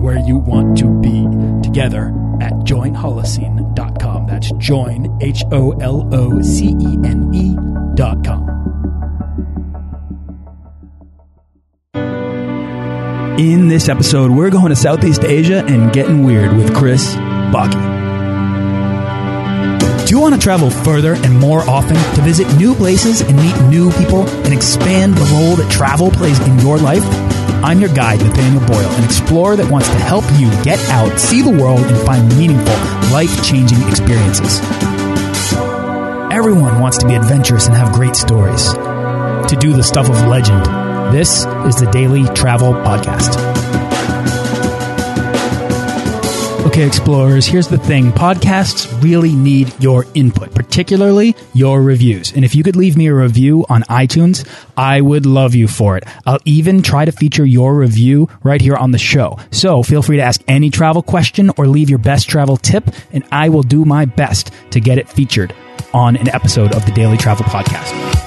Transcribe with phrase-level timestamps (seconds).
[0.00, 1.24] where you want to be
[1.62, 2.08] together
[2.40, 4.26] at joinholocene.com.
[4.26, 8.60] That's join, H O L O C E N E.com.
[13.38, 17.72] In this episode, we're going to Southeast Asia and getting weird with Chris Backe.
[20.06, 23.58] Do you want to travel further and more often to visit new places and meet
[23.70, 27.04] new people and expand the role that travel plays in your life?
[27.62, 31.42] I'm your guide, Nathaniel Boyle, an explorer that wants to help you get out, see
[31.42, 32.74] the world, and find meaningful,
[33.12, 34.60] life changing experiences.
[36.32, 40.64] Everyone wants to be adventurous and have great stories, to do the stuff of legend.
[41.14, 43.36] This is the Daily Travel Podcast.
[46.66, 48.12] Okay, explorers, here's the thing.
[48.12, 52.32] Podcasts really need your input, particularly your reviews.
[52.32, 55.96] And if you could leave me a review on iTunes, I would love you for
[55.96, 56.04] it.
[56.24, 59.36] I'll even try to feature your review right here on the show.
[59.50, 63.24] So feel free to ask any travel question or leave your best travel tip, and
[63.32, 65.52] I will do my best to get it featured
[65.92, 68.20] on an episode of the Daily Travel Podcast.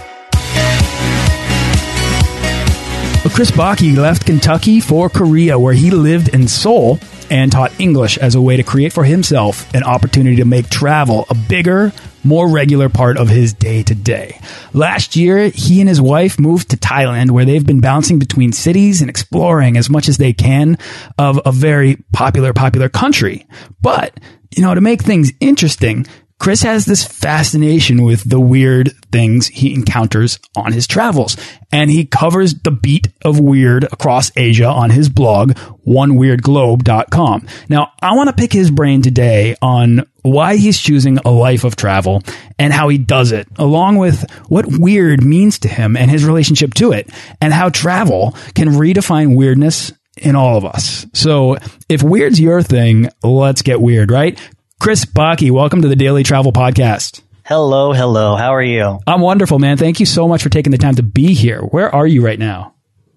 [3.34, 7.00] Chris Backe left Kentucky for Korea, where he lived in Seoul
[7.32, 11.26] and taught English as a way to create for himself an opportunity to make travel
[11.32, 11.92] a bigger,
[12.24, 14.40] more regular part of his day to day.
[14.74, 19.02] Last year, he and his wife moved to Thailand where they've been bouncing between cities
[19.02, 20.78] and exploring as much as they can
[21.18, 23.48] of a very popular, popular country.
[23.82, 24.20] But,
[24.56, 26.06] you know, to make things interesting,
[26.44, 31.38] Chris has this fascination with the weird things he encounters on his travels,
[31.72, 35.54] and he covers the beat of weird across Asia on his blog,
[35.88, 37.48] oneweirdglobe.com.
[37.70, 41.78] Now, I want to pick his brain today on why he's choosing a life of
[41.78, 42.22] travel
[42.60, 46.74] and how he does it, along with what weird means to him and his relationship
[46.74, 51.06] to it, and how travel can redefine weirdness in all of us.
[51.14, 51.58] So
[51.90, 54.38] if weird's your thing, let's get weird, right?
[54.84, 57.22] Chris Backe, welcome to the Daily Travel Podcast.
[57.46, 58.36] Hello, hello.
[58.36, 59.00] How are you?
[59.08, 59.78] I'm wonderful, man.
[59.78, 61.62] Thank you so much for taking the time to be here.
[61.62, 62.73] Where are you right now?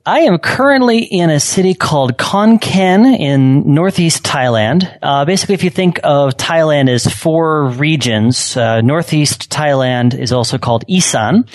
[0.09, 4.97] I am currently in a city called Khon Kaen in northeast Thailand.
[5.03, 10.59] Uh, basically, if you think of Thailand as four regions, uh, northeast Thailand is also
[10.59, 11.47] called Isan,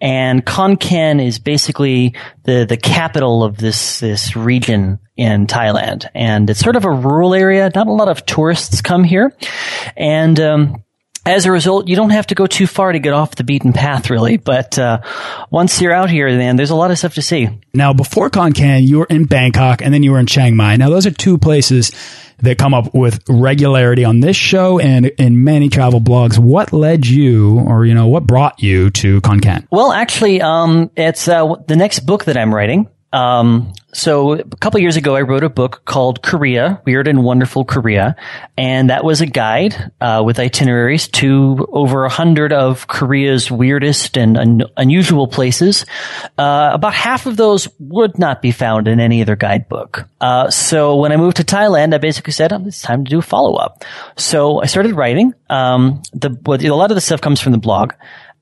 [0.00, 6.08] and Khon Kaen is basically the the capital of this this region in Thailand.
[6.12, 7.70] And it's sort of a rural area.
[7.72, 9.32] Not a lot of tourists come here,
[9.96, 10.84] and um,
[11.26, 13.72] as a result, you don't have to go too far to get off the beaten
[13.72, 14.36] path, really.
[14.36, 15.00] But uh,
[15.50, 17.48] once you're out here, then there's a lot of stuff to see.
[17.74, 20.76] Now, before Khon Kaen, you were in Bangkok, and then you were in Chiang Mai.
[20.76, 21.92] Now, those are two places
[22.38, 26.38] that come up with regularity on this show and in many travel blogs.
[26.38, 29.66] What led you, or you know, what brought you to Khon Kaen?
[29.70, 32.88] Well, actually, um, it's uh, the next book that I'm writing.
[33.12, 37.64] Um, so a couple years ago, I wrote a book called Korea, Weird and Wonderful
[37.64, 38.14] Korea.
[38.56, 44.16] And that was a guide, uh, with itineraries to over a hundred of Korea's weirdest
[44.16, 45.86] and un- unusual places.
[46.38, 50.08] Uh, about half of those would not be found in any other guidebook.
[50.20, 53.18] Uh, so when I moved to Thailand, I basically said, oh, it's time to do
[53.18, 53.84] a follow up.
[54.16, 55.34] So I started writing.
[55.48, 57.92] Um, the, a lot of the stuff comes from the blog.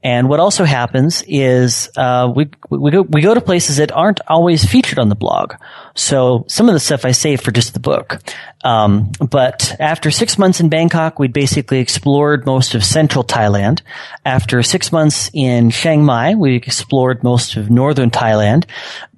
[0.08, 4.22] And what also happens is uh, we we go we go to places that aren't
[4.26, 5.52] always featured on the blog.
[5.96, 8.18] So some of the stuff I save for just the book.
[8.64, 13.82] Um, but after six months in Bangkok, we'd basically explored most of central Thailand.
[14.24, 18.64] After six months in Chiang Mai, we explored most of northern Thailand.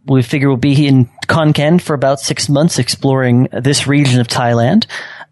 [0.07, 4.27] We figure we'll be in Khon Kaen for about six months exploring this region of
[4.27, 4.87] Thailand.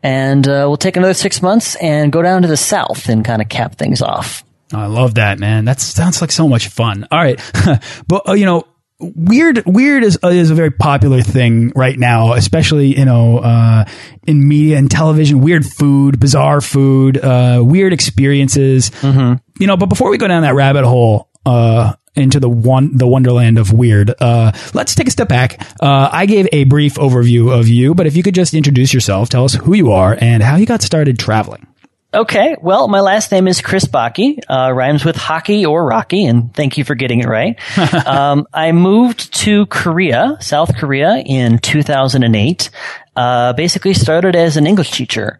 [0.04, 3.42] And uh, we'll take another six months and go down to the south and kind
[3.42, 4.44] of cap things off.
[4.73, 5.65] I love that, man.
[5.65, 7.06] That sounds like so much fun.
[7.11, 7.41] All right.
[8.06, 8.65] but, uh, you know,
[9.00, 13.85] weird weird is uh, is a very popular thing right now especially you know uh,
[14.26, 19.41] in media and television weird food bizarre food uh, weird experiences mm -hmm.
[19.61, 23.06] you know but before we go down that rabbit hole uh, into the one the
[23.06, 27.69] wonderland of weird uh, let's take a step back i gave a brief overview of
[27.69, 30.56] you but if you could just introduce yourself tell us who you are and how
[30.56, 31.68] you got started traveling
[32.14, 36.55] Okay, well, my last name is Chris Backe, uh, rhymes with hockey or Rocky, and
[36.55, 37.58] thank you for getting it right.
[38.06, 42.70] um, I moved to Korea, South Korea, in 2008.
[43.14, 45.38] Uh, basically started as an English teacher.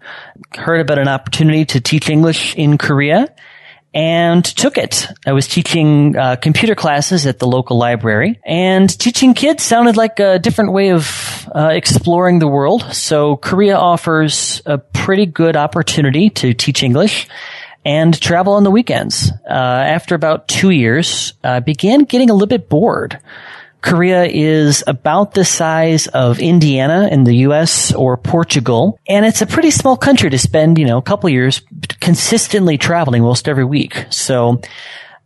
[0.55, 3.35] Heard about an opportunity to teach English in Korea
[3.95, 5.07] and took it.
[5.27, 10.21] I was teaching uh, computer classes at the local library, and teaching kids sounded like
[10.21, 12.83] a different way of uh, exploring the world.
[12.95, 17.29] So Korea offers a pretty good opportunity to teach English
[17.85, 19.33] and travel on the weekends.
[19.49, 23.19] Uh, after about two years, I began getting a little bit bored.
[23.81, 28.99] Korea is about the size of Indiana in the US or Portugal.
[29.09, 31.63] And it's a pretty small country to spend, you know, a couple years
[32.01, 34.07] consistently traveling most every week.
[34.11, 34.61] So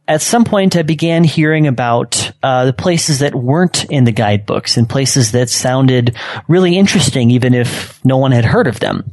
[0.06, 4.76] at some point I began hearing about uh, the places that weren't in the guidebooks
[4.76, 6.16] and places that sounded
[6.48, 9.10] really interesting even if no one had heard of them.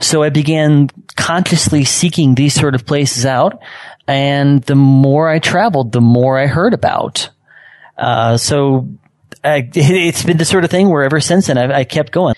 [0.00, 3.60] So I began consciously seeking these sort of places out.
[4.08, 7.30] And the more I traveled, the more I heard about.
[8.00, 8.88] Uh, so
[9.44, 12.34] uh, it's been the sort of thing where ever since then I've, I kept going.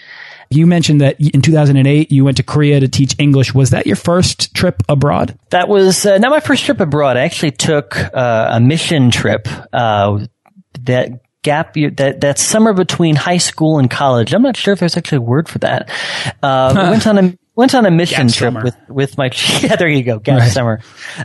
[0.51, 3.55] You mentioned that in 2008 you went to Korea to teach English.
[3.55, 5.39] Was that your first trip abroad?
[5.51, 7.17] That was uh, not my first trip abroad.
[7.17, 10.27] I actually took uh, a mission trip uh,
[10.81, 14.35] that gap year that that summer between high school and college.
[14.35, 15.91] I'm not sure if there's actually a word for that.
[16.43, 18.63] Uh, went on a went on a mission Gap trip summer.
[18.65, 20.51] with with my yeah there you go gap Right.
[20.51, 20.81] summer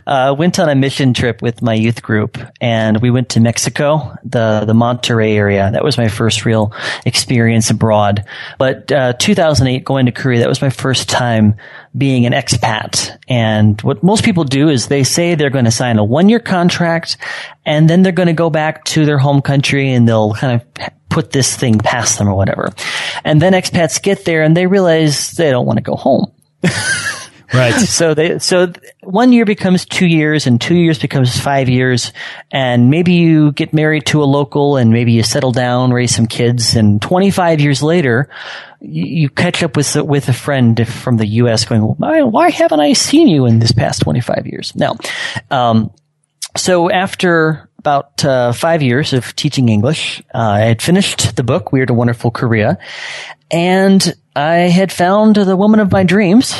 [0.06, 4.14] uh, went on a mission trip with my youth group and we went to Mexico
[4.24, 6.72] the the Monterrey area that was my first real
[7.06, 8.24] experience abroad
[8.58, 11.54] but uh, 2008 going to Korea that was my first time
[11.96, 15.98] being an expat and what most people do is they say they're going to sign
[15.98, 17.16] a one year contract
[17.64, 20.88] and then they're going to go back to their home country and they'll kind of
[21.18, 22.72] put this thing past them or whatever.
[23.24, 26.32] And then expats get there and they realize they don't want to go home.
[27.52, 27.74] Right.
[27.98, 28.70] So they, so
[29.02, 32.12] one year becomes two years and two years becomes five years.
[32.50, 36.26] And maybe you get married to a local and maybe you settle down, raise some
[36.26, 36.76] kids.
[36.76, 38.28] And 25 years later,
[38.80, 41.64] you, catch up with, with a friend from the U.S.
[41.64, 44.76] going, why, why haven't I seen you in this past 25 years?
[44.76, 44.96] Now,
[45.50, 45.90] um,
[46.54, 51.72] so after about uh, five years of teaching English, uh, I had finished the book
[51.72, 52.78] Weird and Wonderful Korea,
[53.50, 56.54] and I had found the woman of my dreams.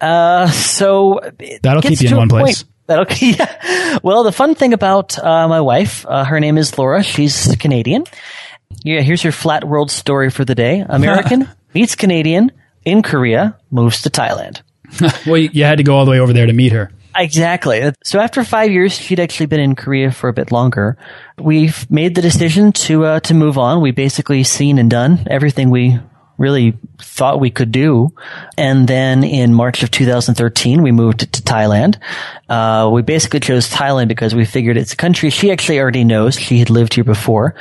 [0.00, 1.20] Uh, so
[1.62, 2.64] That'll keep you in a one point- place.
[2.86, 3.98] That'll yeah.
[4.02, 7.02] Well, the fun thing about uh, my wife, uh, her name is Laura.
[7.02, 8.04] She's Canadian.
[8.82, 10.84] Yeah, here's your flat world story for the day.
[10.86, 12.52] American meets Canadian
[12.84, 14.60] in Korea, moves to Thailand.
[15.26, 16.90] Well, you had to go all the way over there to meet her.
[17.16, 17.92] Exactly.
[18.02, 20.96] So after five years, she'd actually been in Korea for a bit longer.
[21.38, 23.80] We've made the decision to uh, to move on.
[23.80, 25.98] We basically seen and done everything we
[26.38, 28.12] really thought we could do.
[28.58, 31.98] And then in March of 2013, we moved to Thailand.
[32.48, 36.38] Uh, we basically chose Thailand because we figured it's a country she actually already knows.
[36.38, 37.54] She had lived here before.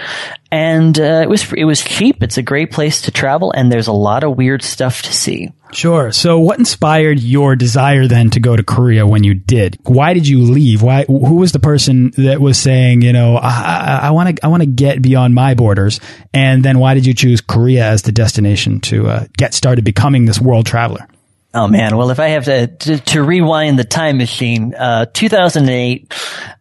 [0.52, 2.22] And uh, it was it was cheap.
[2.24, 5.52] It's a great place to travel, and there's a lot of weird stuff to see.
[5.74, 6.12] Sure.
[6.12, 9.78] So, what inspired your desire then to go to Korea when you did?
[9.84, 10.82] Why did you leave?
[10.82, 11.04] Why?
[11.06, 14.68] Who was the person that was saying, you know, I want to, I want to
[14.68, 16.00] get beyond my borders?
[16.34, 20.26] And then, why did you choose Korea as the destination to uh, get started becoming
[20.26, 21.08] this world traveler?
[21.56, 26.12] Oh man, well if I have to to, to rewind the time machine, uh, 2008,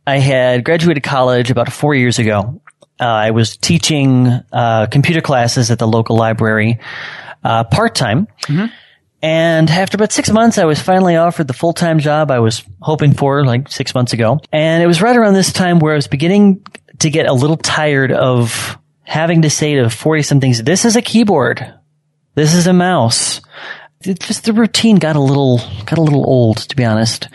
[0.07, 2.61] I had graduated college about four years ago.
[3.01, 6.79] Uh, I was teaching uh, computer classes at the local library
[7.43, 8.29] uh, part time.
[9.23, 12.65] And after about six months, I was finally offered the full time job I was
[12.81, 14.41] hoping for, like six months ago.
[14.51, 16.67] And it was right around this time where I was beginning
[16.99, 21.03] to get a little tired of having to say to 40 somethings, this is a
[21.03, 21.73] keyboard.
[22.35, 23.41] This is a mouse.
[24.05, 27.29] It just the routine got a little got a little old, to be honest.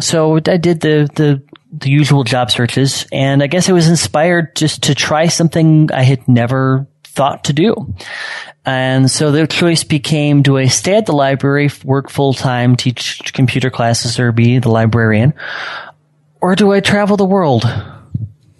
[0.00, 4.56] So I did the the the usual job searches, and I guess I was inspired
[4.56, 7.94] just to try something I had never thought to do.
[8.64, 13.32] And so the choice became: do I stay at the library, work full time, teach
[13.32, 15.34] computer classes, or be the librarian,
[16.40, 17.64] or do I travel the world?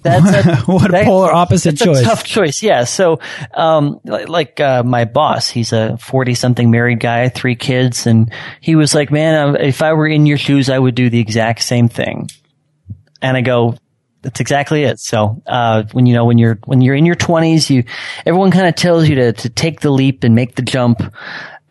[0.02, 2.02] That's a, What a that- polar opposite a choice.
[2.02, 2.62] tough choice.
[2.62, 2.84] Yeah.
[2.84, 3.20] So,
[3.52, 8.06] um, like, like uh, my boss, he's a 40 something married guy, three kids.
[8.06, 11.10] And he was like, man, uh, if I were in your shoes, I would do
[11.10, 12.30] the exact same thing.
[13.20, 13.76] And I go,
[14.22, 15.00] that's exactly it.
[15.00, 17.84] So, uh, when you know, when you're, when you're in your twenties, you,
[18.26, 21.00] everyone kind of tells you to, to take the leap and make the jump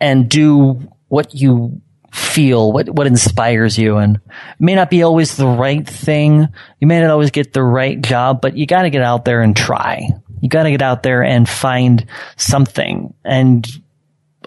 [0.00, 1.80] and do what you
[2.12, 3.98] feel, what, what inspires you.
[3.98, 4.22] And it
[4.58, 6.48] may not be always the right thing.
[6.80, 9.42] You may not always get the right job, but you got to get out there
[9.42, 10.08] and try.
[10.40, 13.14] You got to get out there and find something.
[13.24, 13.66] And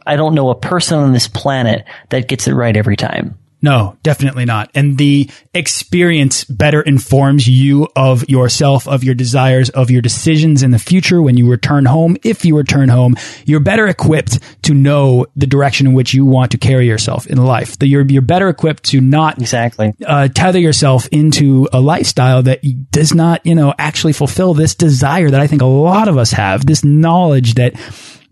[0.05, 3.37] I don't know a person on this planet that gets it right every time.
[3.63, 4.69] No, definitely not.
[4.75, 10.71] And the experience better informs you of yourself, of your desires, of your decisions in
[10.71, 12.17] the future when you return home.
[12.25, 13.15] If you return home,
[13.45, 17.37] you're better equipped to know the direction in which you want to carry yourself in
[17.37, 17.79] life.
[17.79, 22.59] That you're, you're better equipped to not exactly uh, tether yourself into a lifestyle that
[22.91, 26.31] does not, you know, actually fulfill this desire that I think a lot of us
[26.31, 27.75] have, this knowledge that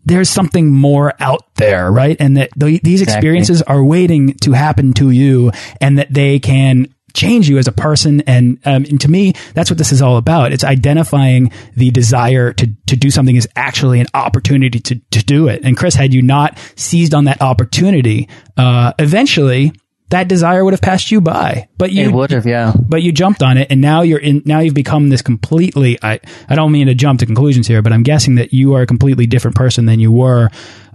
[0.05, 2.17] there's something more out there, right?
[2.19, 3.17] And that th these exactly.
[3.17, 7.71] experiences are waiting to happen to you and that they can change you as a
[7.71, 8.21] person.
[8.21, 10.53] And, um, and to me, that's what this is all about.
[10.53, 15.47] It's identifying the desire to, to do something is actually an opportunity to, to do
[15.47, 15.61] it.
[15.63, 19.73] And Chris, had you not seized on that opportunity, uh, eventually
[20.11, 21.67] that desire would have passed you by.
[21.77, 22.73] But you it would have, yeah.
[22.87, 24.43] But you jumped on it, and now you're in.
[24.45, 25.97] Now you've become this completely.
[26.01, 28.81] I I don't mean to jump to conclusions here, but I'm guessing that you are
[28.81, 30.49] a completely different person than you were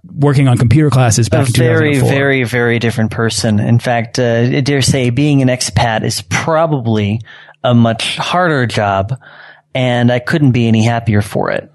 [0.05, 3.59] working on computer classes back a in very, very, very different person.
[3.59, 7.21] In fact, uh, I dare say being an expat is probably
[7.65, 9.19] a much harder job,
[9.75, 11.73] and I couldn't be any happier for it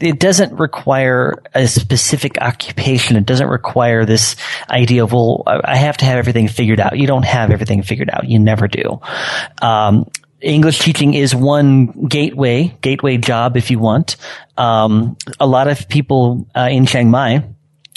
[0.00, 3.16] it doesn't require a specific occupation.
[3.16, 4.36] It doesn't require this
[4.70, 6.98] idea of, well, I have to have everything figured out.
[6.98, 8.28] You don't have everything figured out.
[8.28, 9.00] You never do.
[9.60, 14.16] Um, English teaching is one gateway, gateway job if you want.
[14.56, 17.44] Um, a lot of people uh, in Chiang Mai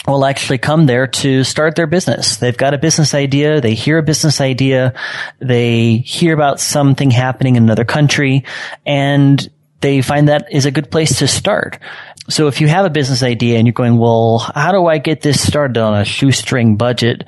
[0.07, 2.37] will actually come there to start their business.
[2.37, 3.61] They've got a business idea.
[3.61, 4.95] They hear a business idea.
[5.39, 8.45] They hear about something happening in another country
[8.85, 9.47] and
[9.81, 11.79] they find that is a good place to start.
[12.29, 15.21] So if you have a business idea and you're going, well, how do I get
[15.21, 17.25] this started on a shoestring budget?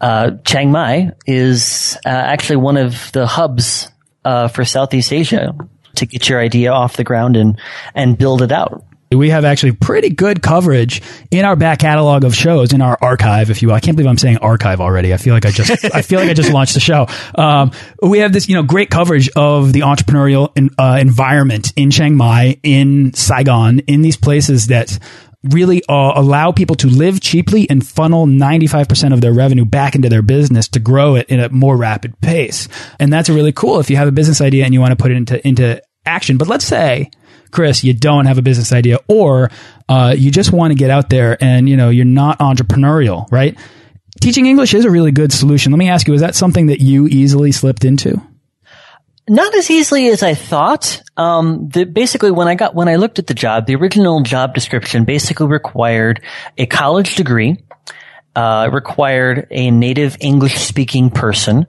[0.00, 3.90] Uh, Chiang Mai is uh, actually one of the hubs
[4.24, 5.56] uh, for Southeast Asia
[5.96, 7.58] to get your idea off the ground and
[7.94, 8.84] and build it out.
[9.14, 13.50] We have actually pretty good coverage in our back catalog of shows in our archive,
[13.50, 13.74] if you will.
[13.74, 15.12] I can't believe I'm saying archive already.
[15.14, 17.06] I feel like I just, I feel like I just launched the show.
[17.34, 21.90] Um, we have this, you know, great coverage of the entrepreneurial in, uh, environment in
[21.90, 24.98] Chiang Mai, in Saigon, in these places that
[25.44, 30.08] really uh, allow people to live cheaply and funnel 95% of their revenue back into
[30.08, 32.68] their business to grow it in a more rapid pace.
[32.98, 35.10] And that's really cool if you have a business idea and you want to put
[35.10, 36.38] it into, into action.
[36.38, 37.10] But let's say
[37.54, 39.50] Chris, you don't have a business idea or
[39.88, 43.56] uh, you just want to get out there and, you know, you're not entrepreneurial, right?
[44.20, 45.72] Teaching English is a really good solution.
[45.72, 48.20] Let me ask you, is that something that you easily slipped into?
[49.28, 51.02] Not as easily as I thought.
[51.16, 54.52] Um, the, basically, when I got when I looked at the job, the original job
[54.52, 56.20] description basically required
[56.58, 57.64] a college degree,
[58.36, 61.66] uh, required a native English speaking person,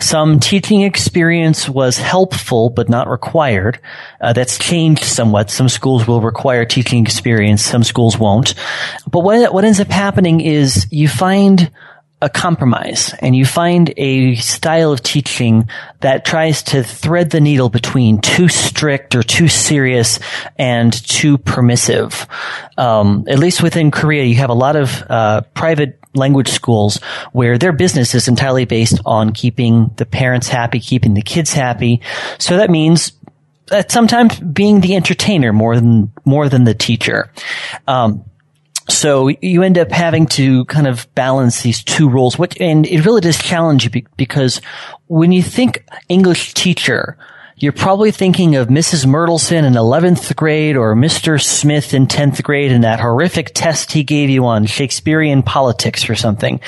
[0.00, 3.78] some teaching experience was helpful but not required.
[4.20, 5.50] Uh, that's changed somewhat.
[5.50, 8.54] Some schools will require teaching experience, some schools won't.
[9.08, 11.70] But what, what ends up happening is you find
[12.22, 15.68] a compromise and you find a style of teaching
[16.00, 20.18] that tries to thread the needle between too strict or too serious
[20.56, 22.26] and too permissive.
[22.78, 26.96] Um, at least within Korea, you have a lot of uh, private language schools
[27.32, 32.00] where their business is entirely based on keeping the parents happy, keeping the kids happy.
[32.38, 33.12] So that means
[33.68, 37.30] that sometimes being the entertainer more than more than the teacher.
[37.86, 38.24] Um,
[38.88, 43.06] so you end up having to kind of balance these two roles, which, and it
[43.06, 44.60] really does challenge you because
[45.06, 47.16] when you think English teacher,
[47.56, 49.06] you're probably thinking of Mrs.
[49.06, 51.40] Myrtleson in 11th grade or Mr.
[51.42, 56.16] Smith in 10th grade and that horrific test he gave you on Shakespearean politics or
[56.16, 56.60] something.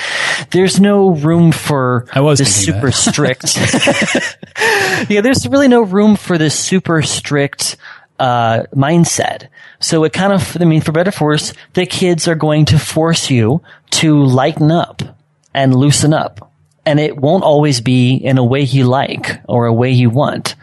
[0.50, 3.56] There's no room for I was this super strict.
[5.10, 7.76] yeah, there's really no room for this super strict
[8.20, 9.48] uh, mindset.
[9.80, 12.78] So it kind of, I mean, for better for worse, the kids are going to
[12.78, 15.02] force you to lighten up
[15.52, 16.52] and loosen up
[16.86, 20.54] and it won't always be in a way you like or a way you want.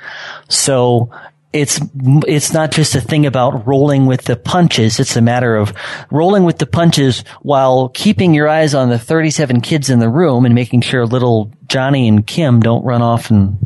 [0.50, 1.12] So
[1.54, 1.80] it's
[2.26, 5.00] it's not just a thing about rolling with the punches.
[5.00, 5.74] It's a matter of
[6.10, 10.46] rolling with the punches while keeping your eyes on the 37 kids in the room
[10.46, 13.58] and making sure little Johnny and Kim don't run off and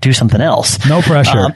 [0.00, 0.84] do something else.
[0.86, 1.38] No pressure.
[1.38, 1.54] Um,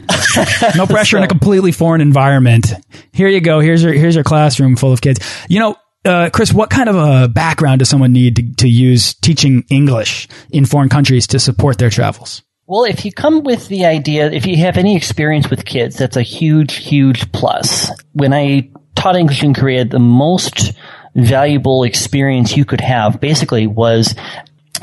[0.77, 2.73] no pressure so, in a completely foreign environment.
[3.13, 3.61] Here you go.
[3.61, 5.21] Here's your here's your classroom full of kids.
[5.49, 5.77] You know,
[6.07, 10.29] uh, Chris, what kind of a background does someone need to, to use teaching English
[10.51, 12.43] in foreign countries to support their travels?
[12.67, 16.17] Well, if you come with the idea, if you have any experience with kids, that's
[16.17, 17.91] a huge, huge plus.
[18.13, 20.73] When I taught English in Korea, the most
[21.15, 24.17] valuable experience you could have basically was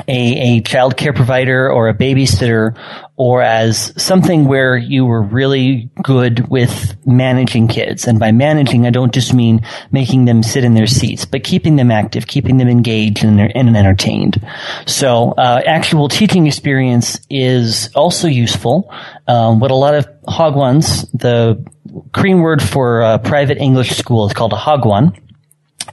[0.08, 2.76] a, a child care provider or a babysitter
[3.16, 8.08] or as something where you were really good with managing kids.
[8.08, 11.76] And by managing, I don't just mean making them sit in their seats, but keeping
[11.76, 14.44] them active, keeping them engaged and, and entertained.
[14.86, 18.92] So, uh, actual teaching experience is also useful.
[19.28, 21.64] Um, what a lot of hagwons, the
[22.12, 25.16] Korean word for uh, private English school is called a Hagwon.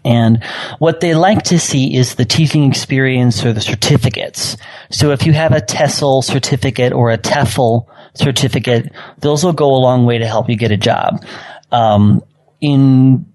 [0.03, 0.43] And
[0.79, 4.57] what they like to see is the teaching experience or the certificates.
[4.89, 9.77] So if you have a TESOL certificate or a TEFL certificate, those will go a
[9.77, 11.23] long way to help you get a job.
[11.71, 12.23] Um,
[12.59, 13.25] in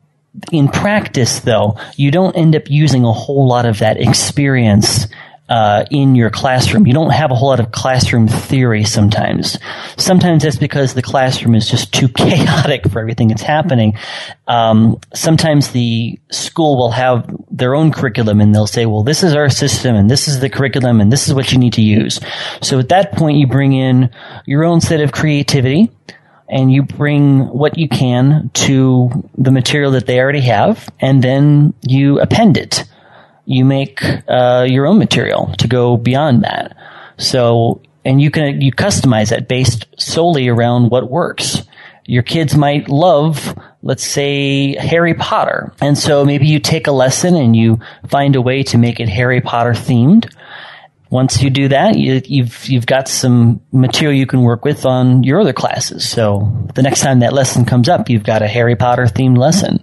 [0.53, 5.07] in practice, though, you don't end up using a whole lot of that experience
[5.49, 6.87] uh, in your classroom.
[6.87, 9.59] You don't have a whole lot of classroom theory sometimes.
[9.97, 13.97] Sometimes that's because the classroom is just too chaotic for everything that's happening.
[14.47, 19.35] Um, sometimes the school will have their own curriculum and they'll say, well, this is
[19.35, 22.21] our system and this is the curriculum and this is what you need to use.
[22.61, 24.11] So at that point, you bring in
[24.47, 25.91] your own set of creativity
[26.49, 31.75] and you bring what you can to the material that they already have and then
[31.83, 32.85] you append it
[33.47, 36.77] you make uh, your own material to go beyond that.
[37.17, 41.63] So, and you can you customize it based solely around what works.
[42.05, 47.35] Your kids might love, let's say, Harry Potter, and so maybe you take a lesson
[47.35, 50.33] and you find a way to make it Harry Potter themed.
[51.09, 55.23] Once you do that, you, you've you've got some material you can work with on
[55.23, 56.09] your other classes.
[56.09, 59.83] So the next time that lesson comes up, you've got a Harry Potter themed lesson.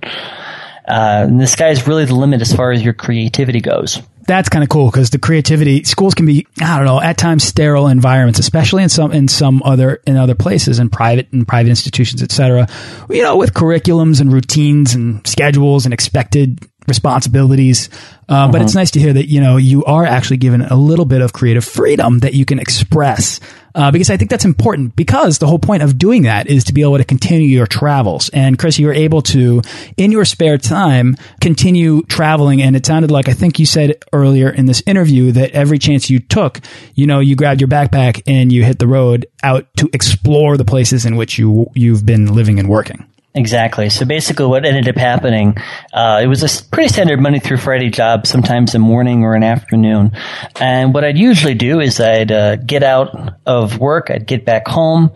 [0.87, 4.01] Uh, and the sky is really the limit as far as your creativity goes.
[4.25, 7.43] That's kind of cool because the creativity schools can be I don't know at times
[7.43, 11.69] sterile environments, especially in some in some other in other places in private and private
[11.69, 12.67] institutions, etc.
[13.09, 17.89] You know, with curriculums and routines and schedules and expected responsibilities.
[18.27, 18.81] Uh, but it's uh-huh.
[18.81, 21.63] nice to hear that, you know, you are actually given a little bit of creative
[21.63, 23.39] freedom that you can express.
[23.75, 26.73] Uh, because I think that's important because the whole point of doing that is to
[26.73, 28.29] be able to continue your travels.
[28.29, 29.61] And Chris, you were able to,
[29.97, 32.61] in your spare time, continue traveling.
[32.61, 36.09] And it sounded like, I think you said earlier in this interview that every chance
[36.09, 36.61] you took,
[36.93, 40.65] you know, you grabbed your backpack and you hit the road out to explore the
[40.65, 43.07] places in which you, you've been living and working.
[43.35, 43.89] Exactly.
[43.89, 45.57] So basically, what ended up happening,
[45.91, 49.41] uh, it was a pretty standard Monday through Friday job, sometimes a morning or an
[49.41, 50.11] afternoon.
[50.59, 54.67] And what I'd usually do is I'd uh, get out of work, I'd get back
[54.67, 55.09] home,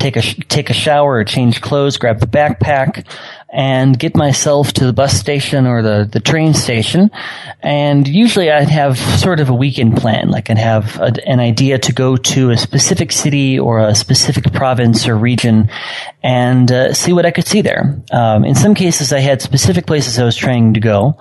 [0.00, 3.06] take a take a shower or change clothes, grab the backpack,
[3.52, 7.10] and get myself to the bus station or the, the train station.
[7.60, 11.78] And usually I'd have sort of a weekend plan, like I'd have a, an idea
[11.78, 15.68] to go to a specific city or a specific province or region
[16.22, 18.00] and uh, see what I could see there.
[18.12, 21.18] Um, in some cases, I had specific places I was trying to go.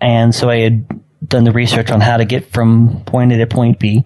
[0.00, 0.86] And so I had
[1.26, 4.04] done the research on how to get from point A to point B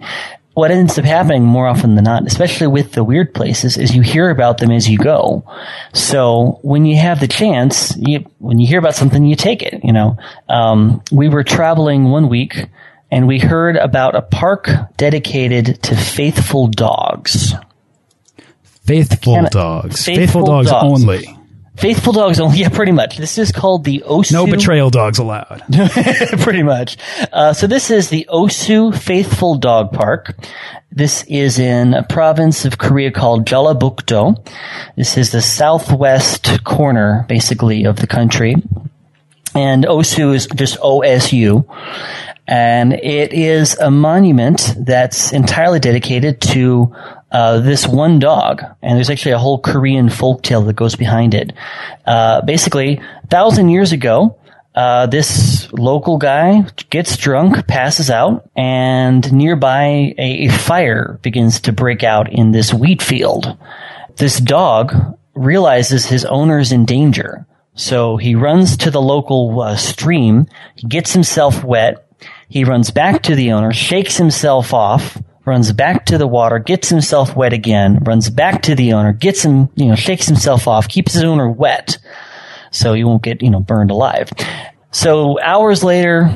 [0.58, 4.02] what ends up happening more often than not, especially with the weird places, is you
[4.02, 5.44] hear about them as you go.
[5.92, 9.84] So when you have the chance, you, when you hear about something, you take it.
[9.84, 10.16] You know,
[10.48, 12.66] um, we were traveling one week
[13.08, 17.54] and we heard about a park dedicated to faithful dogs.
[18.64, 20.04] Faithful dogs.
[20.04, 21.37] Faithful, faithful dogs, dogs only.
[21.78, 22.58] Faithful dogs only.
[22.58, 23.18] Yeah, pretty much.
[23.18, 24.32] This is called the Osu.
[24.32, 25.62] No betrayal dogs allowed.
[26.40, 26.96] pretty much.
[27.32, 30.34] Uh, so this is the Osu Faithful Dog Park.
[30.90, 34.42] This is in a province of Korea called Jeollabuk-do.
[34.96, 38.56] This is the southwest corner, basically, of the country.
[39.54, 41.64] And Osu is just OSU.
[42.48, 46.92] And it is a monument that's entirely dedicated to
[47.30, 51.34] uh, this one dog, and there's actually a whole Korean folk tale that goes behind
[51.34, 51.52] it.
[52.06, 54.38] Uh, basically, a thousand years ago,
[54.74, 61.72] uh, this local guy gets drunk, passes out, and nearby a, a fire begins to
[61.72, 63.58] break out in this wheat field.
[64.16, 64.94] This dog
[65.34, 70.46] realizes his owner's in danger, so he runs to the local uh, stream.
[70.76, 72.06] He gets himself wet.
[72.48, 76.88] He runs back to the owner, shakes himself off, runs back to the water, gets
[76.88, 80.88] himself wet again, runs back to the owner, gets him, you know, shakes himself off,
[80.88, 81.98] keeps his owner wet
[82.70, 84.30] so he won't get, you know, burned alive.
[84.90, 86.30] So hours later,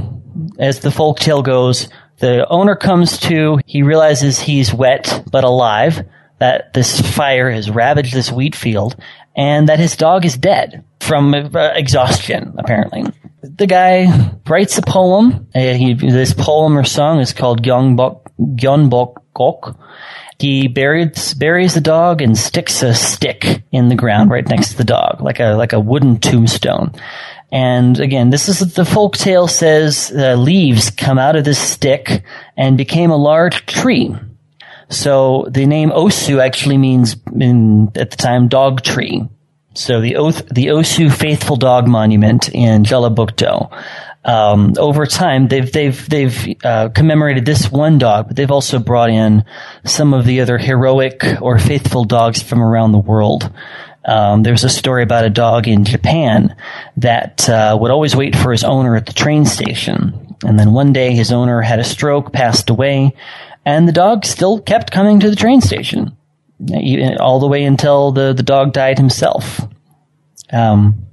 [0.58, 6.06] as the folk tale goes, the owner comes to, he realizes he's wet but alive,
[6.38, 8.96] that this fire has ravaged this wheat field,
[9.36, 13.04] and that his dog is dead from uh, exhaustion, apparently.
[13.42, 14.06] The guy
[14.48, 15.48] writes a poem.
[15.52, 19.76] He, this poem or song is called Gyeongbok Gyeonbok Gok.
[20.38, 24.76] He buries buries the dog and sticks a stick in the ground right next to
[24.76, 26.92] the dog, like a like a wooden tombstone.
[27.52, 32.24] And again, this is the folk tale says uh, leaves come out of this stick
[32.56, 34.16] and became a large tree.
[34.88, 39.28] So the name Osu actually means in, at the time dog tree.
[39.74, 40.14] So the
[40.50, 43.70] the Osu Faithful Dog Monument in Jellicoe.
[44.24, 49.10] Um, over time, they've they've they've uh, commemorated this one dog, but they've also brought
[49.10, 49.44] in
[49.84, 53.50] some of the other heroic or faithful dogs from around the world.
[54.04, 56.56] Um, there's a story about a dog in Japan
[56.96, 60.92] that uh, would always wait for his owner at the train station, and then one
[60.92, 63.14] day his owner had a stroke, passed away,
[63.64, 66.16] and the dog still kept coming to the train station
[67.18, 69.60] all the way until the the dog died himself.
[70.52, 71.06] Um,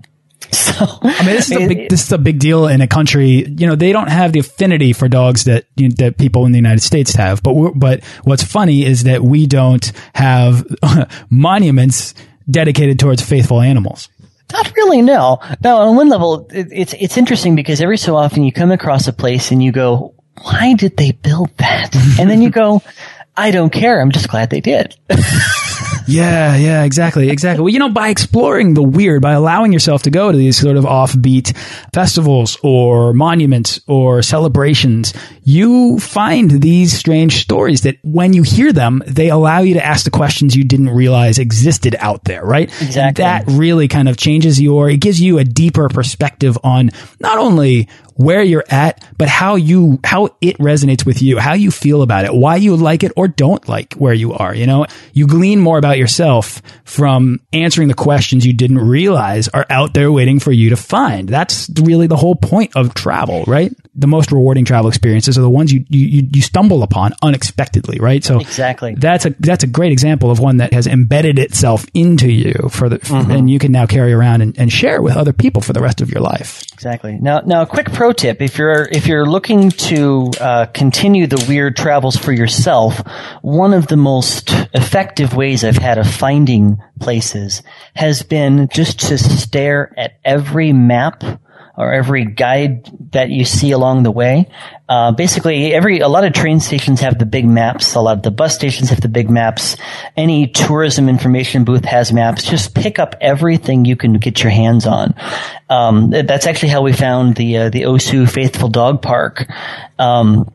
[0.52, 3.48] so I mean, this is a big this is a big deal in a country.
[3.48, 6.52] You know, they don't have the affinity for dogs that you know, that people in
[6.52, 7.44] the United States have.
[7.44, 10.66] But but what's funny is that we don't have
[11.30, 12.16] monuments
[12.50, 14.10] dedicated towards faithful animals.
[14.52, 15.40] Not really, no.
[15.64, 19.08] No, on one level, it, it's it's interesting because every so often you come across
[19.08, 22.82] a place and you go, "Why did they build that?" and then you go,
[23.38, 24.02] "I don't care.
[24.02, 24.96] I'm just glad they did."
[26.10, 27.64] Yeah, yeah, exactly, exactly.
[27.64, 30.78] Well, you know, by exploring the weird, by allowing yourself to go to these sort
[30.78, 31.56] of offbeat
[31.94, 39.02] festivals or monuments or celebrations, you find these strange stories that when you hear them,
[39.08, 42.70] they allow you to ask the questions you didn't realize existed out there, right?
[42.82, 42.98] Exactly.
[42.98, 47.38] And that really kind of changes your, it gives you a deeper perspective on not
[47.38, 52.02] only where you're at, but how you, how it resonates with you, how you feel
[52.02, 54.54] about it, why you like it or don't like where you are.
[54.54, 59.66] You know, you glean more about yourself from answering the questions you didn't realize are
[59.70, 61.30] out there waiting for you to find.
[61.30, 63.72] That's really the whole point of travel, right?
[63.96, 68.24] The most rewarding travel experiences are the ones you, you, you stumble upon unexpectedly, right?
[68.24, 72.32] So exactly that's a, that's a great example of one that has embedded itself into
[72.32, 73.38] you for the, mm -hmm.
[73.38, 76.02] and you can now carry around and, and share with other people for the rest
[76.02, 76.64] of your life.
[76.74, 77.18] Exactly.
[77.20, 81.46] Now, now a quick pro tip: if you're if you're looking to uh, continue the
[81.48, 83.02] weird travels for yourself,
[83.42, 87.64] one of the most effective ways I've had of finding places
[87.96, 91.24] has been just to stare at every map
[91.80, 94.50] or every guide that you see along the way.
[94.90, 97.96] Uh, basically, every a lot of train stations have the big maps.
[97.96, 99.78] A lot of the bus stations have the big maps.
[100.18, 102.44] Any tourism information booth has maps.
[102.44, 105.16] Just pick up everything you can get your hands on.
[105.70, 109.50] Um, that's actually how we found the uh, the Osu Faithful Dog Park.
[109.98, 110.52] Um,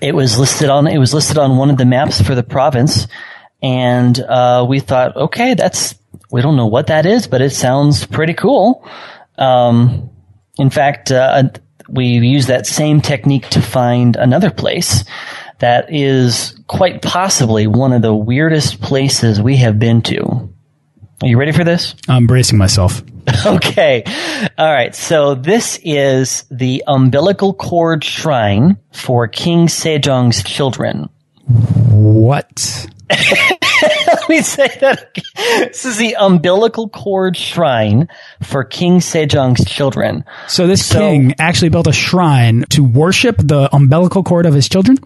[0.00, 3.08] it was listed on it was listed on one of the maps for the province,
[3.62, 5.94] and uh, we thought, okay, that's
[6.30, 8.86] we don't know what that is, but it sounds pretty cool.
[9.38, 10.10] Um,
[10.58, 11.44] in fact, uh,
[11.88, 15.04] we use that same technique to find another place
[15.58, 20.52] that is quite possibly one of the weirdest places we have been to.
[21.22, 21.94] Are you ready for this?
[22.08, 23.02] I'm bracing myself.
[23.46, 24.02] okay.
[24.58, 24.92] All right.
[24.94, 31.08] So this is the umbilical cord shrine for King Sejong's children.
[31.46, 32.88] What?
[34.06, 35.10] Let me say that.
[35.10, 35.68] Again.
[35.68, 38.08] This is the umbilical cord shrine
[38.42, 40.24] for King Sejong's children.
[40.48, 44.68] So this so, king actually built a shrine to worship the umbilical cord of his
[44.68, 44.98] children?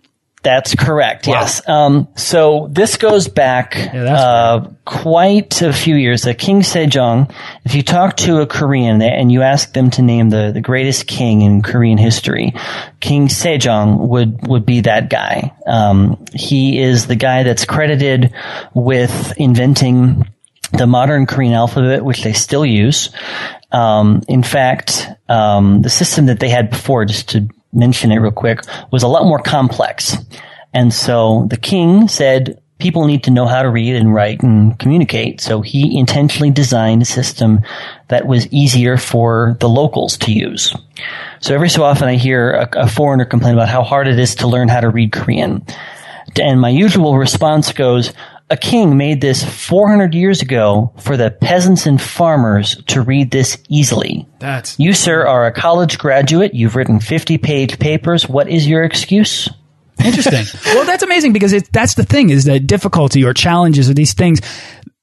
[0.47, 1.27] That's correct.
[1.27, 1.41] Wow.
[1.41, 1.69] Yes.
[1.69, 6.25] Um, so this goes back yeah, uh, quite a few years.
[6.25, 7.35] Uh, king Sejong.
[7.65, 11.09] If you talk to a Korean and you ask them to name the, the greatest
[11.09, 12.55] king in Korean history,
[13.01, 15.53] King Sejong would would be that guy.
[15.67, 18.33] Um, he is the guy that's credited
[18.73, 20.31] with inventing
[20.73, 23.11] the modern Korean alphabet, which they still use.
[23.73, 28.33] Um, in fact, um, the system that they had before, just to mention it real
[28.33, 30.17] quick, was a lot more complex.
[30.73, 34.79] And so the king said, people need to know how to read and write and
[34.79, 35.41] communicate.
[35.41, 37.61] So he intentionally designed a system
[38.09, 40.75] that was easier for the locals to use.
[41.41, 44.37] So every so often I hear a, a foreigner complain about how hard it is
[44.37, 45.65] to learn how to read Korean.
[46.41, 48.13] And my usual response goes,
[48.49, 53.59] a king made this 400 years ago for the peasants and farmers to read this
[53.69, 54.27] easily.
[54.39, 56.55] That's you, sir, are a college graduate.
[56.55, 58.29] You've written 50 page papers.
[58.29, 59.49] What is your excuse?
[60.05, 60.45] Interesting.
[60.67, 64.15] well, that's amazing because it, that's the thing is that difficulty or challenges or these
[64.15, 64.41] things,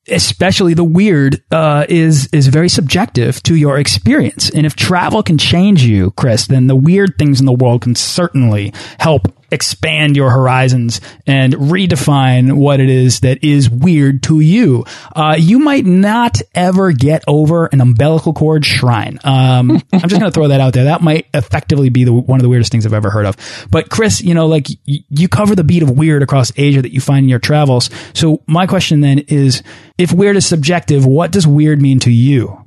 [0.08, 4.50] especially the weird, uh, is is very subjective to your experience.
[4.52, 7.96] And if travel can change you, Chris, then the weird things in the world can
[7.96, 14.84] certainly help expand your horizons and redefine what it is that is weird to you.
[15.16, 19.20] Uh, you might not ever get over an umbilical cord shrine.
[19.24, 20.86] Um, I'm just going to throw that out there.
[20.86, 23.68] That might effectively be the, one of the weirdest things I've ever heard of.
[23.70, 27.00] But Chris, you know, like you cover the beat of weird across Asia that you
[27.00, 27.92] find in your travels.
[28.14, 29.62] So my question then is,
[29.98, 32.60] if weird is subjective, what does weird mean to you?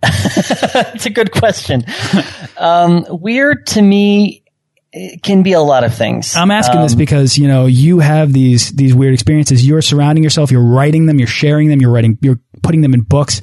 [0.02, 1.84] it's a good question.
[2.56, 4.44] Um, weird to me
[4.92, 6.34] it can be a lot of things.
[6.34, 9.66] I'm asking um, this because you know you have these these weird experiences.
[9.66, 10.50] You're surrounding yourself.
[10.50, 11.18] You're writing them.
[11.18, 11.80] You're sharing them.
[11.80, 12.18] You're writing.
[12.20, 13.40] You're putting them in books.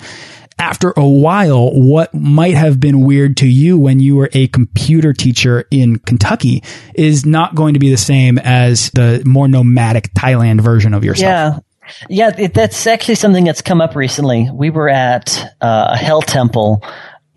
[0.58, 5.12] After a while, what might have been weird to you when you were a computer
[5.12, 10.62] teacher in Kentucky is not going to be the same as the more nomadic Thailand
[10.62, 11.62] version of yourself.
[12.10, 14.50] Yeah, yeah, it, that's actually something that's come up recently.
[14.52, 16.82] We were at uh, a hell temple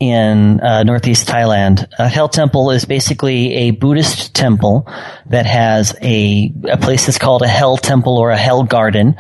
[0.01, 1.87] in uh, northeast Thailand.
[1.99, 4.87] A hell temple is basically a Buddhist temple
[5.27, 9.17] that has a, a place that's called a hell temple or a hell garden.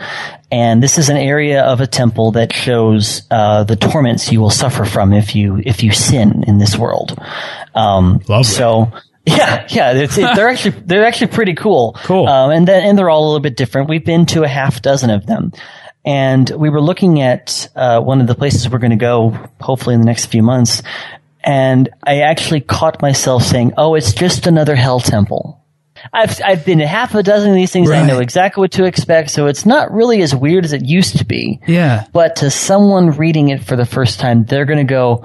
[0.50, 4.50] And this is an area of a temple that shows uh, the torments you will
[4.50, 7.18] suffer from if you if you sin in this world.
[7.74, 8.44] Um, Lovely.
[8.44, 8.92] So
[9.26, 11.96] yeah, yeah, it, they're actually they're actually pretty cool.
[12.04, 12.26] Cool.
[12.26, 13.90] Um, and then and they're all a little bit different.
[13.90, 15.52] We've been to a half dozen of them,
[16.04, 19.30] and we were looking at uh, one of the places we're going to go,
[19.60, 20.82] hopefully in the next few months.
[21.42, 25.64] And I actually caught myself saying, "Oh, it's just another hell temple."
[26.12, 27.88] I've I've been to half a dozen of these things.
[27.88, 28.02] Right.
[28.02, 31.18] I know exactly what to expect, so it's not really as weird as it used
[31.18, 31.60] to be.
[31.66, 32.06] Yeah.
[32.12, 35.24] But to someone reading it for the first time, they're going to go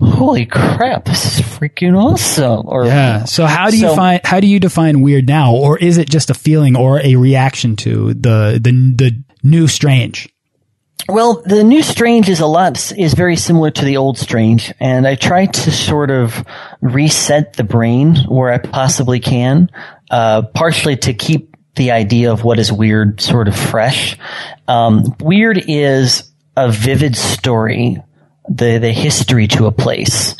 [0.00, 2.62] holy crap, this is freaking awesome.
[2.66, 3.24] Or yeah.
[3.24, 6.30] So how do you find how do you define weird now, or is it just
[6.30, 10.28] a feeling or a reaction to the the the new strange?
[11.08, 15.06] Well, the new strange is a lot is very similar to the old strange, and
[15.06, 16.44] I try to sort of
[16.80, 19.70] reset the brain where I possibly can,
[20.10, 24.16] uh, partially to keep the idea of what is weird sort of fresh.
[24.68, 28.02] Um, weird is a vivid story
[28.48, 30.34] the the history to a place.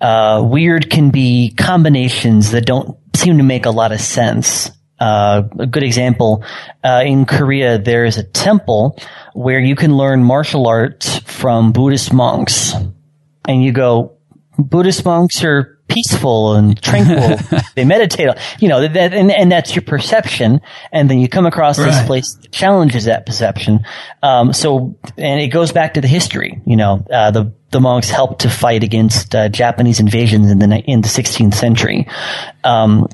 [0.00, 4.70] Uh, weird can be combinations that don't seem to make a lot of sense.
[5.04, 6.42] Uh, a good example
[6.82, 8.98] uh, in Korea, there is a temple
[9.34, 12.72] where you can learn martial arts from Buddhist monks,
[13.46, 14.16] and you go,
[14.56, 17.60] Buddhist monks are peaceful and tranquil.
[17.74, 18.30] they meditate.
[18.60, 20.62] You know, that, and, and that's your perception.
[20.90, 21.84] And then you come across right.
[21.84, 23.84] this place that challenges that perception.
[24.22, 26.62] Um, so, and it goes back to the history.
[26.64, 30.78] You know, uh, the the monks helped to fight against uh, Japanese invasions in the
[30.78, 32.08] in the 16th century.
[32.62, 33.08] Um,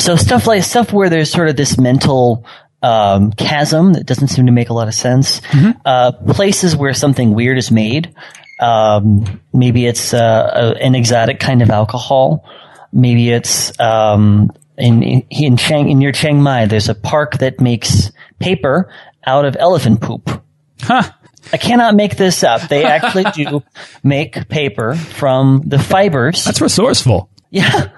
[0.00, 2.44] so stuff like stuff where there's sort of this mental
[2.82, 5.40] um, chasm that doesn't seem to make a lot of sense.
[5.40, 5.80] Mm-hmm.
[5.84, 8.14] Uh, places where something weird is made.
[8.60, 12.48] Um, maybe it's uh, a, an exotic kind of alcohol.
[12.92, 16.66] Maybe it's um, in in Chiang in near Chiang Mai.
[16.66, 18.90] There's a park that makes paper
[19.26, 20.42] out of elephant poop.
[20.80, 21.10] Huh.
[21.52, 22.68] I cannot make this up.
[22.68, 23.62] They actually do
[24.02, 26.44] make paper from the fibers.
[26.44, 27.30] That's resourceful.
[27.50, 27.90] Yeah.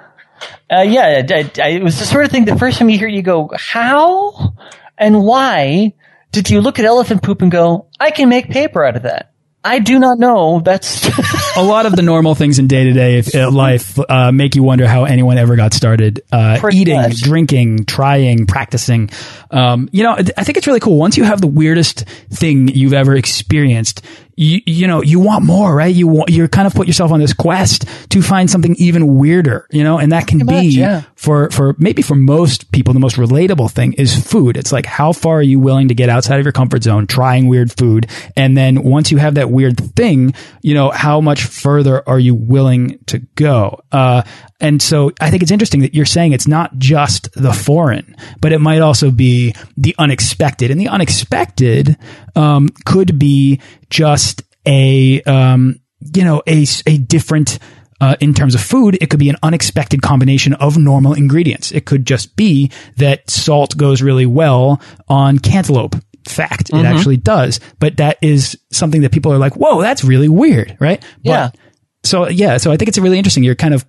[0.70, 2.44] Uh, yeah, I, I, it was the sort of thing.
[2.44, 4.54] The first time you hear, it, you go, "How
[4.96, 5.94] and why
[6.32, 9.30] did you look at elephant poop and go, I can make paper out of that?"
[9.62, 10.60] I do not know.
[10.60, 11.06] That's
[11.56, 14.86] a lot of the normal things in day to day life uh, make you wonder
[14.86, 17.20] how anyone ever got started uh, eating, much.
[17.20, 19.10] drinking, trying, practicing.
[19.50, 20.96] Um, you know, I think it's really cool.
[20.96, 24.02] Once you have the weirdest thing you've ever experienced,
[24.36, 25.94] you, you know, you want more, right?
[25.94, 29.66] You want, you're kind of put yourself on this quest to find something even weirder,
[29.70, 31.02] you know, and that can Pretty be much, yeah.
[31.14, 34.56] for, for maybe for most people, the most relatable thing is food.
[34.56, 37.48] It's like, how far are you willing to get outside of your comfort zone, trying
[37.48, 38.06] weird food?
[38.36, 42.34] And then once you have that weird thing, you know, how much further are you
[42.34, 43.80] willing to go?
[43.92, 44.22] Uh,
[44.60, 48.52] and so I think it's interesting that you're saying it's not just the foreign, but
[48.52, 50.70] it might also be the unexpected.
[50.70, 51.96] And the unexpected
[52.36, 55.80] um, could be just a um,
[56.14, 57.58] you know a a different.
[58.02, 61.70] Uh, in terms of food, it could be an unexpected combination of normal ingredients.
[61.70, 65.96] It could just be that salt goes really well on cantaloupe.
[66.26, 66.80] Fact, mm -hmm.
[66.80, 67.60] it actually does.
[67.78, 71.04] But that is something that people are like, "Whoa, that's really weird," right?
[71.22, 71.50] Yeah.
[71.50, 71.60] But,
[72.02, 73.44] so yeah, so I think it's really interesting.
[73.44, 73.84] You're kind of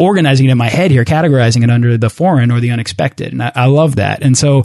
[0.00, 3.32] organizing it in my head here, categorizing it under the foreign or the unexpected.
[3.32, 4.22] And I, I love that.
[4.22, 4.64] And so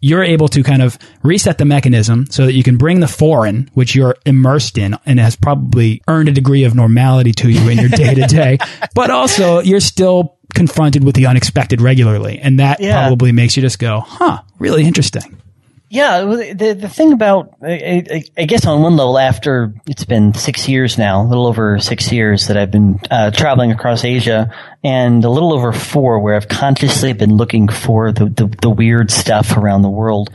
[0.00, 3.68] you're able to kind of reset the mechanism so that you can bring the foreign,
[3.74, 7.78] which you're immersed in and has probably earned a degree of normality to you in
[7.78, 8.58] your day to day,
[8.94, 12.38] but also you're still confronted with the unexpected regularly.
[12.38, 13.06] And that yeah.
[13.06, 15.40] probably makes you just go, huh, really interesting.
[15.88, 20.68] Yeah, the the thing about I, I, guess on one level, after it's been six
[20.68, 25.24] years now, a little over six years that I've been uh, traveling across Asia, and
[25.24, 29.56] a little over four where I've consciously been looking for the the, the weird stuff
[29.56, 30.30] around the world.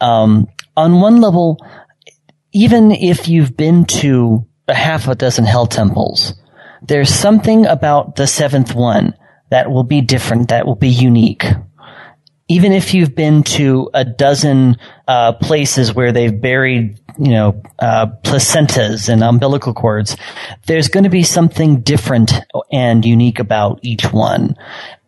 [0.00, 1.58] Um, on one level,
[2.52, 6.34] even if you've been to a half a dozen hell temples,
[6.80, 9.14] there's something about the seventh one
[9.50, 11.44] that will be different, that will be unique
[12.52, 14.76] even if you've been to a dozen
[15.08, 20.18] uh, places where they've buried, you know, uh, placentas and umbilical cords,
[20.66, 22.30] there's going to be something different
[22.70, 24.54] and unique about each one.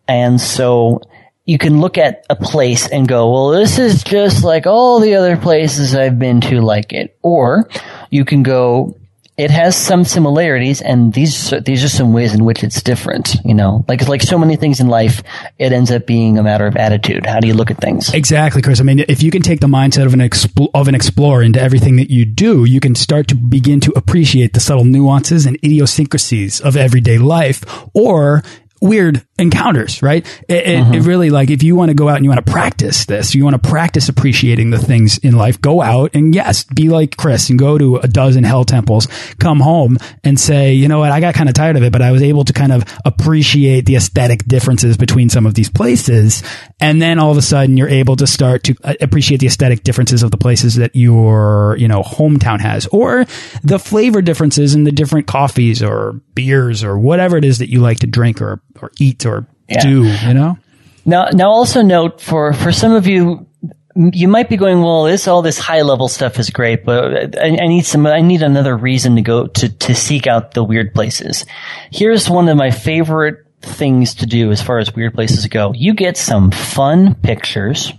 [0.09, 1.03] And so
[1.45, 5.17] you can look at a place and go, well, this is just like all the
[5.17, 7.19] other places I've been to like it.
[7.23, 7.69] Or
[8.11, 8.97] you can go,
[9.37, 13.35] it has some similarities, and these these are some ways in which it's different.
[13.45, 15.23] You know, like like so many things in life,
[15.59, 17.27] it ends up being a matter of attitude.
[17.27, 18.15] How do you look at things?
[18.15, 18.81] Exactly, Chris.
[18.81, 21.97] I mean, if you can take the mindset of an of an explorer into everything
[21.97, 26.61] that you do, you can start to begin to appreciate the subtle nuances and idiosyncrasies
[26.61, 28.45] of everyday life, or
[28.85, 30.27] weird encounters, right?
[30.47, 32.53] It, it, it, really like if you want to go out and you want to
[32.53, 36.65] practice this, you want to practice appreciating the things in life, go out and yes,
[36.65, 40.87] be like Chris and go to a dozen hell temples, come home and say, you
[40.87, 42.73] know what, I got kind of tired of it, but I was able to kind
[42.73, 46.43] of appreciate the aesthetic differences between some of these places.
[46.79, 49.83] And then all of a sudden you're able to start to uh, appreciate the aesthetic
[49.83, 53.25] differences of the places that your, you know, hometown has or
[53.63, 57.81] the flavor differences in the different coffees or beers or whatever it is that you
[57.81, 59.81] like to drink or or eat or yeah.
[59.81, 60.59] do, you know?
[61.05, 63.47] Now, now also note for, for some of you,
[63.95, 67.47] you might be going, well, this, all this high level stuff is great, but I,
[67.47, 70.95] I, need some, I need another reason to go to, to seek out the weird
[70.95, 71.47] places.
[71.91, 75.73] Here's one of my favorite things to do as far as weird places go.
[75.75, 77.93] You get some fun pictures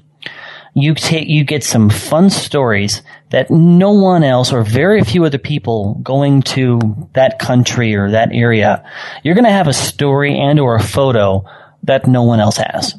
[0.76, 3.02] you take you get some fun stories
[3.36, 6.80] that no one else or very few other people going to
[7.16, 8.90] that country or that area
[9.24, 11.44] you're going to have a story and or a photo
[11.84, 12.96] that no one else has.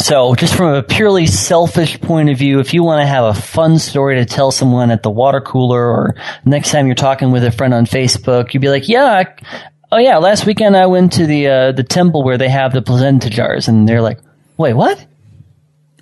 [0.00, 3.40] So just from a purely selfish point of view if you want to have a
[3.40, 7.44] fun story to tell someone at the water cooler or next time you're talking with
[7.44, 9.22] a friend on facebook you'd be like yeah
[9.92, 12.82] oh yeah last weekend i went to the uh, the temple where they have the
[12.82, 14.18] placenta jars and they're like
[14.56, 15.06] wait what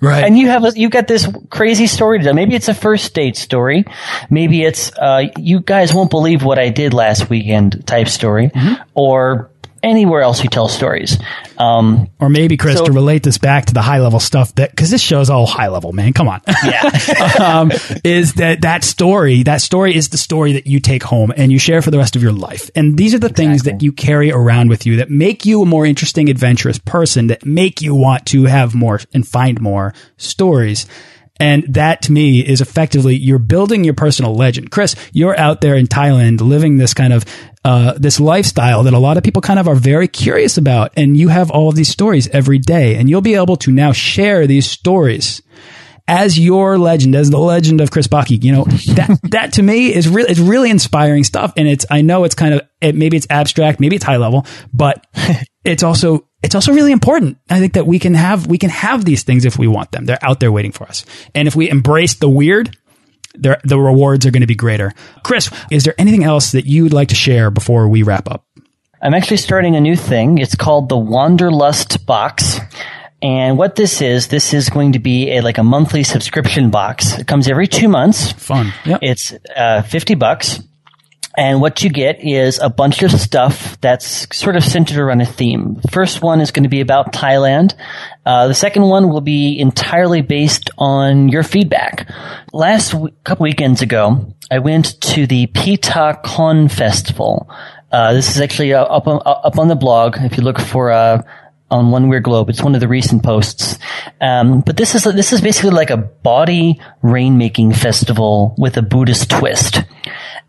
[0.01, 0.23] Right.
[0.23, 2.33] And you have a, you got this crazy story to tell.
[2.33, 3.85] Maybe it's a first date story.
[4.29, 8.81] Maybe it's uh, you guys won't believe what I did last weekend type story, mm-hmm.
[8.93, 9.51] or
[9.83, 11.17] anywhere else you tell stories.
[11.57, 14.71] Um, or maybe Chris so, to relate this back to the high level stuff that
[14.71, 16.13] because this show's all high level, man.
[16.13, 16.89] Come on, yeah.
[17.39, 17.71] um,
[18.03, 19.43] is that that story?
[19.43, 22.15] That story is the story that you take home and you share for the rest
[22.15, 22.69] of your life.
[22.75, 23.45] And these are the exactly.
[23.45, 27.27] things that you carry around with you that make you a more interesting, adventurous person.
[27.27, 30.85] That make you want to have more and find more stories.
[31.39, 34.71] And that to me is effectively you're building your personal legend.
[34.71, 37.25] Chris, you're out there in Thailand living this kind of
[37.65, 41.17] uh, this lifestyle that a lot of people kind of are very curious about, and
[41.17, 44.47] you have all of these stories every day, and you'll be able to now share
[44.47, 45.41] these stories
[46.09, 49.93] as your legend, as the legend of Chris Backe, you know, that, that to me
[49.93, 51.53] is really, it's really inspiring stuff.
[51.55, 54.47] And it's, I know it's kind of, it, maybe it's abstract, maybe it's high level,
[54.73, 55.05] but
[55.63, 57.37] it's also, it's also really important.
[57.49, 60.05] I think that we can have, we can have these things if we want them.
[60.05, 61.05] They're out there waiting for us.
[61.35, 62.75] And if we embrace the weird,
[63.35, 64.91] the rewards are going to be greater.
[65.23, 68.45] Chris, is there anything else that you'd like to share before we wrap up?
[69.01, 70.39] I'm actually starting a new thing.
[70.39, 72.59] It's called the Wanderlust Box.
[73.21, 77.17] And what this is, this is going to be a like a monthly subscription box.
[77.19, 78.31] It comes every two months.
[78.31, 78.73] Fun.
[78.85, 78.99] Yep.
[79.01, 80.61] It's uh, fifty bucks.
[81.37, 85.25] And what you get is a bunch of stuff that's sort of centered around a
[85.25, 85.75] theme.
[85.81, 87.75] The first one is going to be about Thailand.
[88.25, 92.09] Uh, the second one will be entirely based on your feedback.
[92.51, 97.49] Last w- couple weekends ago, I went to the Phi Ta Khon Festival.
[97.89, 100.17] Uh, this is actually uh, up on, up on the blog.
[100.19, 101.23] If you look for uh,
[101.71, 102.49] on One Weird Globe.
[102.49, 103.77] It's one of the recent posts.
[104.21, 109.29] Um, but this is this is basically like a body rainmaking festival with a Buddhist
[109.29, 109.83] twist.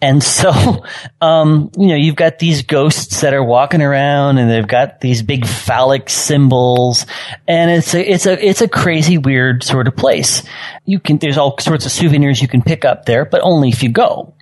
[0.02, 0.84] And so,
[1.20, 5.22] um, you know, you've got these ghosts that are walking around and they've got these
[5.22, 7.06] big phallic symbols
[7.46, 10.42] and it's a, it's a, it's a crazy weird sort of place.
[10.86, 13.82] You can, there's all sorts of souvenirs you can pick up there, but only if
[13.82, 14.34] you go.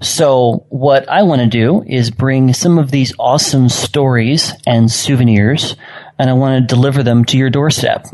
[0.00, 5.76] So what I want to do is bring some of these awesome stories and souvenirs
[6.18, 8.06] and I want to deliver them to your doorstep.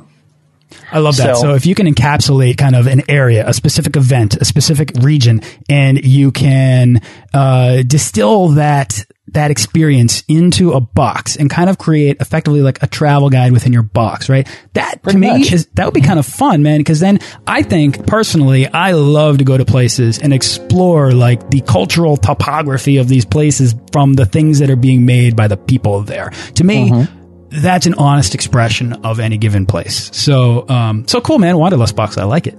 [0.91, 1.37] I love that.
[1.37, 4.93] So, So- if you can encapsulate kind of an area, a specific event, a specific
[5.01, 7.01] region, and you can
[7.35, 12.87] uh, distill that that experience into a box and kind of create effectively like a
[12.87, 14.47] travel guide within your box, right?
[14.75, 15.53] That to me much.
[15.53, 16.81] is that would be kind of fun, man.
[16.81, 21.63] Because then I think personally, I love to go to places and explore like the
[21.63, 26.03] cultural topography of these places from the things that are being made by the people
[26.03, 26.31] there.
[26.57, 27.07] To me.
[27.53, 30.11] That's an honest expression of any given place.
[30.17, 31.59] So, um, so cool, man.
[31.59, 32.17] Wanderlust box.
[32.17, 32.57] I like it.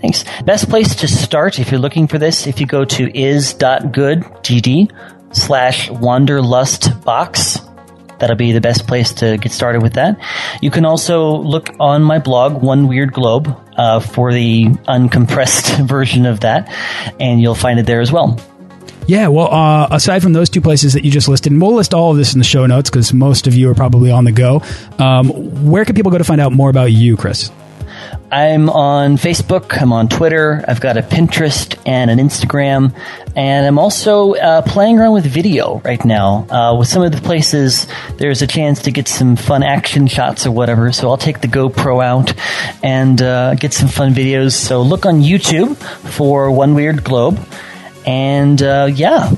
[0.00, 0.24] Thanks.
[0.44, 4.90] Best place to start if you're looking for this, if you go to is.goodgd
[5.32, 7.58] slash wanderlust box.
[8.18, 10.18] That'll be the best place to get started with that.
[10.60, 16.26] You can also look on my blog, One Weird Globe, uh, for the uncompressed version
[16.26, 16.70] of that,
[17.18, 18.38] and you'll find it there as well.
[19.10, 21.94] Yeah, well, uh, aside from those two places that you just listed, and we'll list
[21.94, 24.30] all of this in the show notes because most of you are probably on the
[24.30, 24.62] go.
[25.00, 27.50] Um, where can people go to find out more about you, Chris?
[28.30, 32.94] I'm on Facebook, I'm on Twitter, I've got a Pinterest and an Instagram,
[33.34, 36.46] and I'm also uh, playing around with video right now.
[36.48, 37.88] Uh, with some of the places,
[38.18, 41.48] there's a chance to get some fun action shots or whatever, so I'll take the
[41.48, 42.32] GoPro out
[42.84, 44.52] and uh, get some fun videos.
[44.52, 45.76] So look on YouTube
[46.10, 47.40] for One Weird Globe,
[48.06, 49.32] and uh, yeah,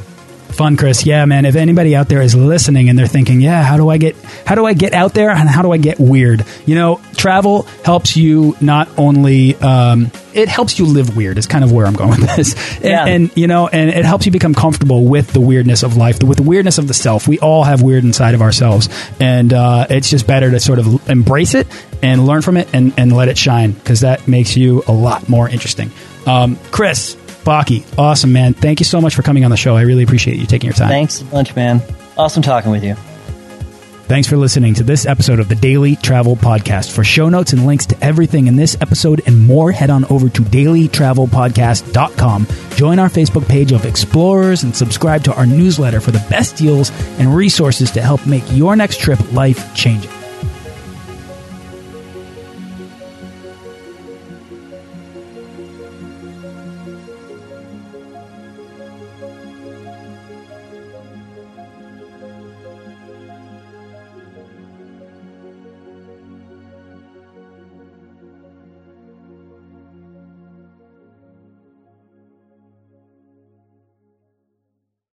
[0.53, 1.07] Fun, Chris.
[1.07, 1.47] Yeah, man.
[1.47, 4.15] If anybody out there is listening and they're thinking, "Yeah, how do I get
[4.47, 7.63] how do I get out there and how do I get weird?" You know, travel
[7.87, 11.39] helps you not only um, it helps you live weird.
[11.39, 12.55] Is kind of where I'm going with this.
[12.77, 13.07] And, Yeah.
[13.07, 16.37] and you know, and it helps you become comfortable with the weirdness of life, with
[16.37, 17.27] the weirdness of the self.
[17.27, 21.09] We all have weird inside of ourselves, and uh, it's just better to sort of
[21.09, 21.67] embrace it
[22.03, 25.31] and learn from it and, and let it shine because that makes you a lot
[25.31, 25.91] more interesting.
[26.27, 27.17] Um, Chris.
[27.45, 28.55] Backe, awesome man!
[28.55, 29.77] Thank you so much for coming on the show.
[29.77, 30.89] I really appreciate you taking your time.
[30.89, 31.83] thanks a bunch, man.
[32.17, 32.97] Awesome talking with you.
[34.13, 36.95] Thanks for listening to this episode of the Daily Travel Podcast.
[36.95, 40.29] For show notes and links to everything in this episode and more, head on over
[40.29, 42.47] to dailytravelpodcast.com.
[42.75, 46.91] Join our Facebook page of explorers and subscribe to our newsletter for the best deals
[47.19, 50.11] and resources to help make your next trip life changing.